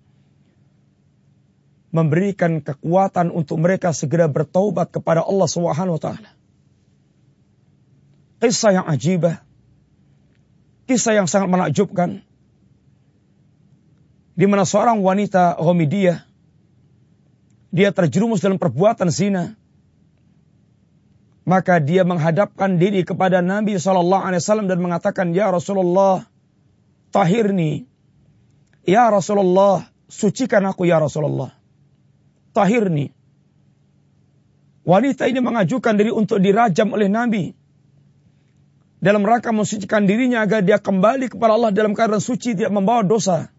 memberikan 1.93 2.57
kekuatan 2.59 3.29
untuk 3.29 3.61
mereka 3.61 3.93
segera 3.93 4.25
bertaubat 4.25 4.89
kepada 4.89 5.21
Allah 5.21 5.45
Subhanahu 5.45 5.95
wa 5.95 6.01
taala. 6.01 6.31
Kisah 8.41 8.81
yang 8.81 8.85
ajibah, 8.89 9.45
kisah 10.89 11.15
yang 11.15 11.29
sangat 11.29 11.53
menakjubkan, 11.53 12.25
di 14.33 14.45
mana 14.49 14.65
seorang 14.65 14.99
wanita 15.05 15.61
Ghamidiyah 15.61 16.25
dia 17.73 17.89
terjerumus 17.89 18.41
dalam 18.41 18.61
perbuatan 18.61 19.09
zina. 19.09 19.57
Maka 21.43 21.81
dia 21.83 22.07
menghadapkan 22.07 22.79
diri 22.79 23.03
kepada 23.03 23.43
Nabi 23.43 23.75
Shallallahu 23.75 24.23
Alaihi 24.23 24.39
Wasallam 24.39 24.71
dan 24.71 24.79
mengatakan, 24.79 25.35
Ya 25.35 25.51
Rasulullah, 25.51 26.23
tahirni. 27.11 27.83
Ya 28.87 29.11
Rasulullah, 29.11 29.91
sucikan 30.07 30.63
aku 30.63 30.87
ya 30.87 31.03
Rasulullah. 31.03 31.51
Tahirni. 32.53 33.09
Wanita 34.83 35.25
ini 35.25 35.39
mengajukan 35.39 35.95
diri 35.95 36.11
untuk 36.11 36.37
dirajam 36.43 36.91
oleh 36.93 37.09
Nabi. 37.09 37.55
Dalam 39.03 39.23
rangka 39.27 39.51
mensucikan 39.51 40.07
dirinya 40.07 40.43
agar 40.47 40.63
dia 40.63 40.79
kembali 40.79 41.27
kepada 41.27 41.59
Allah 41.59 41.75
dalam 41.75 41.91
keadaan 41.91 42.23
suci 42.23 42.55
tidak 42.55 42.71
membawa 42.71 43.03
dosa. 43.03 43.51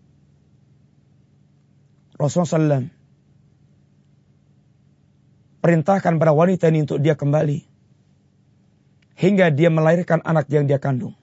Rasulullah 2.17 2.81
SAW 2.81 3.05
perintahkan 5.65 6.21
pada 6.21 6.37
wanita 6.37 6.69
ini 6.69 6.85
untuk 6.85 7.01
dia 7.01 7.17
kembali. 7.17 7.65
Hingga 9.17 9.49
dia 9.57 9.73
melahirkan 9.73 10.21
anak 10.21 10.53
yang 10.53 10.69
dia 10.69 10.77
kandung. 10.77 11.17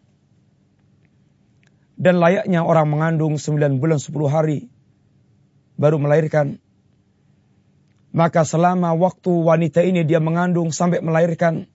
Dan 1.93 2.17
layaknya 2.17 2.65
orang 2.65 2.89
mengandung 2.89 3.37
9 3.37 3.77
bulan 3.77 4.01
10 4.01 4.09
hari 4.25 4.65
baru 5.77 6.01
melahirkan. 6.01 6.57
Maka 8.11 8.43
selama 8.43 8.91
waktu 8.91 9.31
wanita 9.31 9.87
ini 9.87 10.03
dia 10.03 10.19
mengandung 10.19 10.75
sampai 10.75 10.99
melahirkan. 10.99 11.67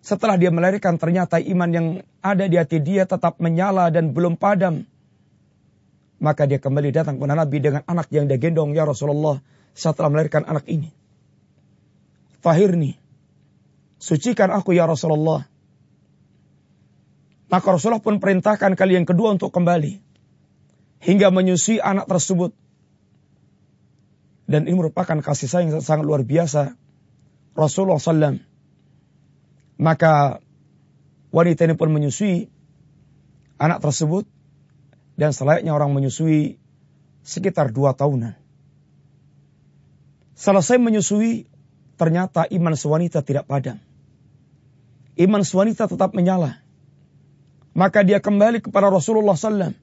Setelah 0.00 0.36
dia 0.40 0.48
melahirkan 0.48 0.96
ternyata 0.96 1.40
iman 1.40 1.70
yang 1.72 1.86
ada 2.24 2.44
di 2.48 2.56
hati 2.56 2.80
dia 2.80 3.04
tetap 3.04 3.36
menyala 3.40 3.92
dan 3.92 4.16
belum 4.16 4.40
padam. 4.40 4.88
Maka 6.24 6.48
dia 6.48 6.56
kembali 6.56 6.88
datang 6.88 7.20
kepada 7.20 7.36
Nabi 7.36 7.60
dengan 7.60 7.84
anak 7.84 8.08
yang 8.08 8.24
dia 8.24 8.40
gendong. 8.40 8.72
Ya 8.72 8.88
Rasulullah 8.88 9.44
setelah 9.76 10.08
melahirkan 10.08 10.48
anak 10.48 10.64
ini. 10.72 10.88
Fahirni. 12.40 12.96
Sucikan 14.00 14.52
aku 14.52 14.72
ya 14.72 14.88
Rasulullah. 14.88 15.44
Maka 17.52 17.66
Rasulullah 17.76 18.00
pun 18.00 18.24
perintahkan 18.24 18.72
kali 18.72 18.96
yang 18.96 19.04
kedua 19.04 19.36
untuk 19.36 19.52
kembali. 19.52 20.00
Hingga 21.04 21.28
menyusui 21.28 21.76
anak 21.76 22.08
tersebut. 22.08 22.56
Dan 24.44 24.68
ini 24.68 24.76
merupakan 24.76 25.16
kasih 25.24 25.48
sayang 25.48 25.72
yang 25.72 25.80
sangat 25.80 26.04
luar 26.04 26.20
biasa. 26.20 26.76
Rasulullah 27.56 27.96
SAW. 27.96 28.40
Maka 29.80 30.44
wanita 31.32 31.64
ini 31.64 31.74
pun 31.74 31.88
menyusui 31.90 32.52
anak 33.56 33.80
tersebut. 33.80 34.28
Dan 35.14 35.30
selayaknya 35.30 35.72
orang 35.72 35.94
menyusui 35.94 36.58
sekitar 37.22 37.70
dua 37.70 37.94
tahunan. 37.94 38.34
Selesai 40.34 40.82
menyusui, 40.82 41.46
ternyata 41.94 42.44
iman 42.50 42.74
sewanita 42.74 43.22
tidak 43.22 43.46
padam. 43.46 43.78
Iman 45.14 45.46
sewanita 45.46 45.86
tetap 45.86 46.10
menyala. 46.12 46.58
Maka 47.70 48.02
dia 48.02 48.18
kembali 48.18 48.58
kepada 48.58 48.90
Rasulullah 48.90 49.38
SAW 49.38 49.78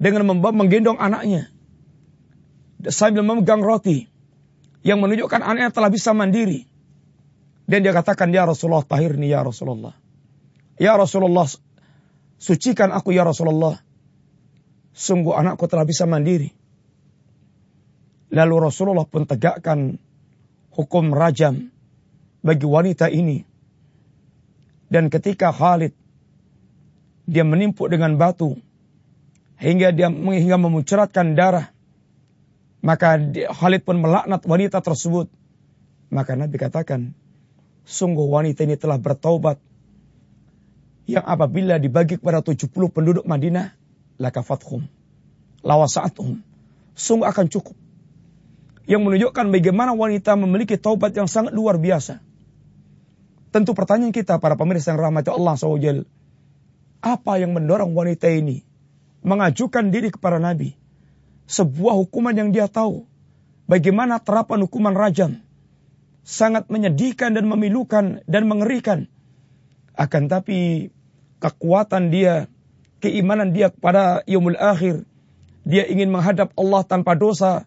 dengan 0.00 0.24
menggendong 0.32 0.96
anaknya 0.96 1.52
sambil 2.88 3.20
memegang 3.20 3.60
roti 3.60 4.08
yang 4.80 5.04
menunjukkan 5.04 5.44
anaknya 5.44 5.70
telah 5.74 5.92
bisa 5.92 6.16
mandiri. 6.16 6.64
Dan 7.68 7.84
dia 7.86 7.94
katakan, 7.94 8.32
Ya 8.32 8.48
Rasulullah, 8.48 8.82
tahirni 8.82 9.30
ya 9.30 9.44
Rasulullah. 9.44 9.94
Ya 10.80 10.96
Rasulullah, 10.96 11.46
sucikan 12.40 12.90
aku 12.90 13.12
ya 13.12 13.22
Rasulullah. 13.22 13.78
Sungguh 14.90 15.36
anakku 15.36 15.68
telah 15.70 15.86
bisa 15.86 16.08
mandiri. 16.08 16.50
Lalu 18.30 18.54
Rasulullah 18.58 19.06
pun 19.06 19.28
tegakkan 19.28 20.00
hukum 20.74 21.14
rajam 21.14 21.70
bagi 22.42 22.66
wanita 22.66 23.12
ini. 23.12 23.44
Dan 24.90 25.06
ketika 25.06 25.54
Khalid 25.54 25.94
dia 27.30 27.46
menimpuk 27.46 27.86
dengan 27.86 28.18
batu 28.18 28.58
hingga 29.62 29.94
dia 29.94 30.10
hingga 30.10 30.58
memuncratkan 30.58 31.38
darah 31.38 31.70
maka 32.80 33.20
Khalid 33.52 33.84
pun 33.84 34.00
melaknat 34.00 34.40
wanita 34.48 34.80
tersebut. 34.80 35.28
Maka 36.10 36.34
Nabi 36.34 36.56
katakan, 36.56 37.12
sungguh 37.84 38.24
wanita 38.24 38.64
ini 38.64 38.74
telah 38.80 38.96
bertaubat. 38.96 39.60
Yang 41.04 41.26
apabila 41.26 41.76
dibagi 41.76 42.16
kepada 42.16 42.40
70 42.40 42.70
penduduk 42.90 43.24
Madinah, 43.28 43.76
lakafathum, 44.16 44.88
lawasa'athum, 45.60 46.40
sungguh 46.96 47.26
akan 47.28 47.46
cukup. 47.52 47.76
Yang 48.88 49.00
menunjukkan 49.06 49.46
bagaimana 49.54 49.92
wanita 49.94 50.34
memiliki 50.34 50.80
taubat 50.80 51.14
yang 51.14 51.28
sangat 51.30 51.54
luar 51.54 51.78
biasa. 51.78 52.22
Tentu 53.50 53.74
pertanyaan 53.74 54.14
kita 54.14 54.38
para 54.38 54.54
pemirsa 54.54 54.94
yang 54.94 55.02
rahmati 55.02 55.30
Allah 55.30 55.54
SWT, 55.58 56.06
apa 57.02 57.32
yang 57.42 57.50
mendorong 57.54 57.90
wanita 57.92 58.30
ini 58.30 58.62
mengajukan 59.26 59.90
diri 59.90 60.14
kepada 60.14 60.38
Nabi? 60.38 60.79
Sebuah 61.50 61.98
hukuman 61.98 62.30
yang 62.30 62.54
dia 62.54 62.70
tahu. 62.70 63.10
Bagaimana 63.66 64.22
terapan 64.22 64.62
hukuman 64.62 64.94
rajam. 64.94 65.42
Sangat 66.22 66.70
menyedihkan 66.70 67.34
dan 67.34 67.50
memilukan 67.50 68.22
dan 68.30 68.42
mengerikan. 68.46 69.10
Akan 69.98 70.30
tapi 70.30 70.90
kekuatan 71.42 72.14
dia, 72.14 72.46
keimanan 73.02 73.50
dia 73.50 73.74
kepada 73.74 74.22
yaumul 74.30 74.54
akhir. 74.54 75.02
Dia 75.66 75.90
ingin 75.90 76.14
menghadap 76.14 76.54
Allah 76.54 76.86
tanpa 76.86 77.18
dosa. 77.18 77.66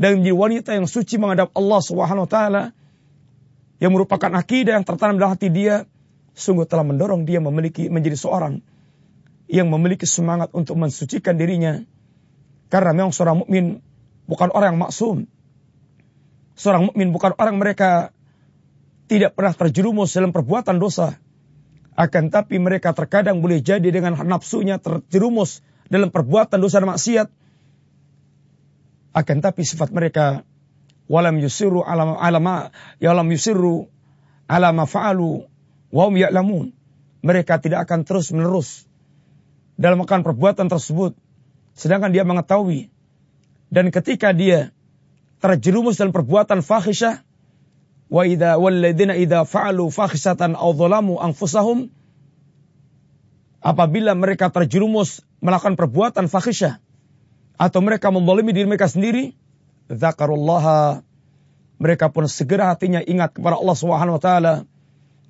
Dan 0.00 0.20
menjadi 0.20 0.36
wanita 0.36 0.70
yang 0.74 0.90
suci 0.90 1.20
menghadap 1.20 1.54
Allah 1.54 1.80
subhanahu 1.84 2.26
wa 2.26 2.30
ta'ala. 2.30 2.62
Yang 3.78 3.92
merupakan 3.94 4.32
akidah 4.34 4.80
yang 4.80 4.86
tertanam 4.86 5.22
dalam 5.22 5.38
hati 5.38 5.52
dia. 5.52 5.86
Sungguh 6.34 6.66
telah 6.66 6.82
mendorong 6.82 7.28
dia 7.28 7.38
memiliki 7.38 7.86
menjadi 7.90 8.16
seorang 8.16 8.64
yang 9.50 9.66
memiliki 9.66 10.06
semangat 10.06 10.54
untuk 10.54 10.78
mensucikan 10.78 11.34
dirinya 11.34 11.82
karena 12.70 12.94
memang 12.94 13.10
seorang 13.10 13.42
mukmin 13.42 13.82
bukan 14.30 14.48
orang 14.54 14.78
yang 14.78 14.82
maksum. 14.86 15.26
Seorang 16.54 16.88
mukmin 16.88 17.10
bukan 17.10 17.34
orang 17.34 17.58
mereka 17.58 18.14
tidak 19.10 19.34
pernah 19.34 19.50
terjerumus 19.50 20.14
dalam 20.14 20.30
perbuatan 20.30 20.78
dosa. 20.78 21.18
Akan 21.98 22.30
tapi 22.30 22.62
mereka 22.62 22.94
terkadang 22.94 23.42
boleh 23.42 23.58
jadi 23.58 23.90
dengan 23.90 24.14
nafsunya 24.14 24.78
terjerumus 24.78 25.66
dalam 25.90 26.14
perbuatan 26.14 26.62
dosa 26.62 26.78
dan 26.78 26.94
maksiat. 26.94 27.28
Akan 29.10 29.42
tapi 29.42 29.66
sifat 29.66 29.90
mereka 29.90 30.46
walam 31.10 31.42
yusiru 31.42 31.82
alama 31.82 32.22
alama 32.22 32.70
ya 33.02 33.10
lam 33.10 33.26
yusiru 33.26 33.90
alama 34.46 34.86
fa'alu 34.86 35.50
wa 35.90 36.02
hum 36.06 36.14
ya'lamun. 36.14 36.70
Mereka 37.26 37.58
tidak 37.58 37.90
akan 37.90 38.06
terus 38.06 38.30
menerus 38.30 38.86
dalam 39.74 39.98
melakukan 39.98 40.22
perbuatan 40.22 40.70
tersebut 40.70 41.18
Sedangkan 41.80 42.12
dia 42.12 42.28
mengetahui. 42.28 42.92
Dan 43.72 43.88
ketika 43.88 44.36
dia 44.36 44.76
terjerumus 45.40 45.96
dalam 45.96 46.12
perbuatan 46.12 46.60
fahisyah, 46.60 47.24
wa 48.12 48.22
idza 48.28 48.60
walladzina 48.60 49.16
idza 49.16 49.48
fa'alu 49.48 49.88
fahisatan 49.88 50.58
aw 50.58 50.76
dhalamu 50.76 51.16
anfusahum 51.16 51.88
apabila 53.62 54.12
mereka 54.18 54.52
terjerumus 54.52 55.24
melakukan 55.40 55.78
perbuatan 55.78 56.26
fahisyah 56.26 56.82
atau 57.56 57.80
mereka 57.80 58.12
membolimi 58.12 58.52
diri 58.52 58.66
mereka 58.68 58.90
sendiri, 58.90 59.32
zakarullaha 59.88 61.00
mereka 61.80 62.12
pun 62.12 62.28
segera 62.28 62.68
hatinya 62.68 63.00
ingat 63.00 63.40
kepada 63.40 63.56
Allah 63.56 63.76
Subhanahu 63.78 64.20
wa 64.20 64.22
taala, 64.22 64.54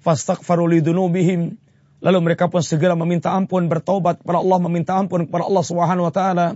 fastaghfaru 0.02 0.66
lidunubihim 0.66 1.60
Lalu 2.00 2.18
mereka 2.32 2.48
pun 2.48 2.64
segera 2.64 2.96
meminta 2.96 3.36
ampun, 3.36 3.68
bertaubat 3.68 4.24
kepada 4.24 4.40
Allah, 4.40 4.58
meminta 4.64 4.96
ampun 4.96 5.28
kepada 5.28 5.44
Allah 5.44 5.64
Subhanahu 5.64 6.08
wa 6.08 6.12
taala. 6.12 6.46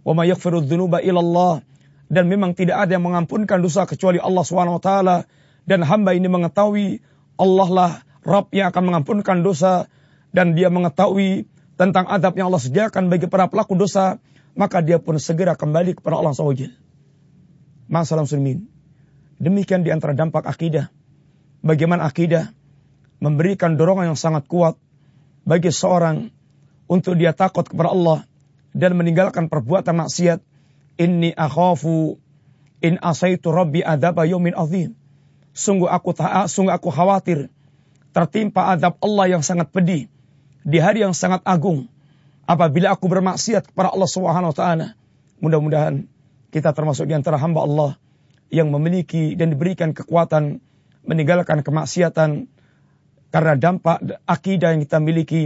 Wa 0.00 0.12
may. 0.16 0.32
Dan 2.06 2.24
memang 2.30 2.54
tidak 2.54 2.76
ada 2.86 2.96
yang 2.96 3.04
mengampunkan 3.04 3.58
dosa 3.60 3.84
kecuali 3.84 4.16
Allah 4.22 4.44
Subhanahu 4.46 4.78
wa 4.78 4.82
taala 4.82 5.16
dan 5.66 5.82
hamba 5.82 6.14
ini 6.14 6.30
mengetahui 6.30 7.02
Allah 7.36 7.68
lah 7.68 7.92
Rabb 8.22 8.54
yang 8.54 8.70
akan 8.70 8.82
mengampunkan 8.86 9.42
dosa 9.42 9.90
dan 10.30 10.54
dia 10.54 10.70
mengetahui 10.70 11.50
tentang 11.76 12.08
adab 12.08 12.38
yang 12.38 12.48
Allah 12.48 12.62
sediakan 12.62 13.12
bagi 13.12 13.28
para 13.28 13.50
pelaku 13.52 13.76
dosa, 13.76 14.22
maka 14.56 14.80
dia 14.80 14.96
pun 14.96 15.20
segera 15.20 15.58
kembali 15.58 15.98
kepada 16.00 16.16
Allah 16.16 16.32
SWT. 16.32 16.72
Masalah 17.86 18.24
muslimin. 18.24 18.66
Demikian 19.36 19.84
di 19.84 19.92
antara 19.92 20.16
dampak 20.16 20.48
akidah. 20.48 20.88
Bagaimana 21.60 22.08
akidah 22.08 22.50
memberikan 23.20 23.76
dorongan 23.76 24.14
yang 24.14 24.18
sangat 24.18 24.48
kuat 24.48 24.80
bagi 25.46 25.70
seorang 25.70 26.28
untuk 26.90 27.14
dia 27.14 27.30
takut 27.30 27.62
kepada 27.62 27.94
Allah 27.94 28.26
dan 28.74 28.98
meninggalkan 28.98 29.46
perbuatan 29.46 30.02
maksiat. 30.04 30.42
Inni 30.96 31.30
akhafu 31.36 32.16
in 32.80 32.96
asaitu 33.04 33.52
rabbi 33.52 33.84
adaba 33.84 34.24
yaumin 34.24 34.56
azim. 34.56 34.96
Sungguh 35.52 35.88
aku 35.88 36.12
taat, 36.12 36.48
sungguh 36.48 36.72
aku 36.72 36.88
khawatir 36.92 37.48
tertimpa 38.16 38.72
adab 38.72 38.96
Allah 39.04 39.36
yang 39.36 39.44
sangat 39.44 39.68
pedih 39.72 40.08
di 40.64 40.78
hari 40.80 41.04
yang 41.04 41.12
sangat 41.12 41.44
agung 41.44 41.84
apabila 42.48 42.96
aku 42.96 43.12
bermaksiat 43.12 43.72
kepada 43.72 43.92
Allah 43.92 44.08
Subhanahu 44.08 44.52
wa 44.52 44.56
taala. 44.56 44.86
Mudah-mudahan 45.36 46.08
kita 46.48 46.72
termasuk 46.72 47.04
di 47.04 47.12
antara 47.12 47.36
hamba 47.36 47.60
Allah 47.68 47.90
yang 48.48 48.72
memiliki 48.72 49.36
dan 49.36 49.52
diberikan 49.52 49.92
kekuatan 49.92 50.64
meninggalkan 51.04 51.60
kemaksiatan 51.60 52.48
karena 53.30 53.58
dampak 53.58 54.02
akidah 54.24 54.74
yang 54.74 54.82
kita 54.82 54.98
miliki, 55.02 55.42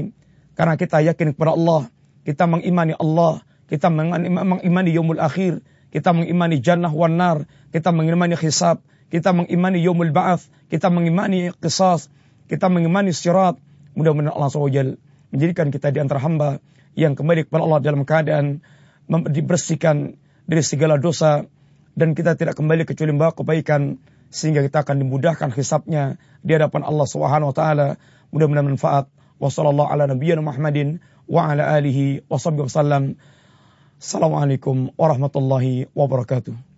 karena 0.54 0.74
kita 0.76 1.00
yakin 1.00 1.32
kepada 1.32 1.56
Allah, 1.56 1.88
kita 2.22 2.44
mengimani 2.44 2.94
Allah, 2.96 3.42
kita 3.66 3.88
mengimani 3.88 4.90
yaumul 4.92 5.20
akhir, 5.22 5.64
kita 5.90 6.12
mengimani 6.12 6.60
jannah 6.60 6.92
wan 6.92 7.16
nar, 7.16 7.48
kita 7.74 7.90
mengimani 7.90 8.36
hisab, 8.38 8.82
kita 9.10 9.34
mengimani 9.34 9.82
yaumul 9.82 10.12
ba'ath, 10.14 10.46
kita 10.70 10.86
mengimani 10.92 11.50
qisas, 11.58 12.12
kita 12.46 12.70
mengimani 12.70 13.10
sirat. 13.10 13.58
Mudah-mudahan 13.98 14.30
Allah 14.30 14.50
SWT 14.54 14.98
menjadikan 15.34 15.66
kita 15.74 15.90
di 15.90 15.98
antara 15.98 16.22
hamba 16.22 16.62
yang 16.94 17.18
kembali 17.18 17.46
kepada 17.46 17.62
Allah 17.66 17.80
dalam 17.82 18.02
keadaan 18.06 18.62
dibersihkan 19.10 20.14
dari 20.46 20.62
segala 20.62 20.98
dosa 20.98 21.42
dan 21.98 22.14
kita 22.14 22.38
tidak 22.38 22.54
kembali 22.54 22.86
kecuali 22.86 23.10
membawa 23.14 23.34
kebaikan 23.34 23.98
sehingga 24.30 24.62
kita 24.62 24.86
akan 24.86 25.02
dimudahkan 25.02 25.50
hisapnya 25.52 26.16
di 26.40 26.54
hadapan 26.54 26.86
Allah 26.86 27.06
Subhanahu 27.06 27.50
wa 27.50 27.56
taala. 27.56 27.88
Mudah-mudahan 28.30 28.78
manfaat. 28.78 29.10
Wassallallahu 29.42 29.90
ala 29.90 30.06
nabiyyina 30.06 30.44
Muhammadin 30.44 31.02
wa 31.26 31.50
ala 31.50 31.74
alihi 31.74 32.22
wa 32.30 32.38
wasallam. 32.38 33.18
Assalamualaikum 34.00 34.94
warahmatullahi 34.96 35.90
wabarakatuh. 35.92 36.69